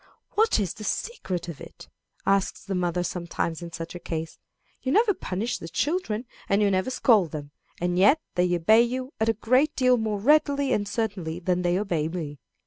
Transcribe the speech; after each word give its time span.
"What 0.31 0.59
is 0.59 0.73
the 0.73 0.83
secret 0.83 1.47
of 1.47 1.61
it?" 1.61 1.87
asks 2.25 2.63
the 2.63 2.73
mother 2.73 3.03
sometimes 3.03 3.61
in 3.61 3.71
such 3.71 3.93
a 3.93 3.99
case. 3.99 4.39
"You 4.81 4.91
never 4.91 5.13
punish 5.13 5.59
the 5.59 5.67
children, 5.69 6.25
and 6.49 6.59
you 6.59 6.71
never 6.71 6.89
scold 6.89 7.29
them, 7.29 7.51
and 7.79 7.99
yet 7.99 8.19
they 8.33 8.55
obey 8.55 8.81
you 8.81 9.13
a 9.19 9.31
great 9.31 9.75
deal 9.75 9.97
more 9.97 10.19
readily 10.19 10.73
and 10.73 10.87
certainly 10.87 11.37
than 11.39 11.61
they 11.61 11.73
do 11.75 12.09
me." 12.09 12.39